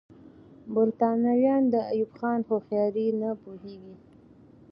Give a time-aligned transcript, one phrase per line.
[0.73, 3.95] برتانويان د ایوب خان هوښیاري نه پوهېږي.